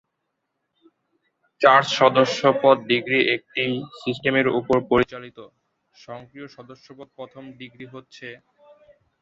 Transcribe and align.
Church 1.61 1.87
সদস্যপদ 1.99 2.77
degree 2.91 3.19
একটি 3.35 3.63
সিস্টেমের 4.01 4.47
উপর 4.59 4.77
পরিচালিত, 4.91 5.39
সক্রিয় 5.95 6.47
সদস্যপদ 6.57 7.07
প্রথম 7.17 7.43
ডিগ্রী 7.59 7.85
হচ্ছে। 7.93 8.27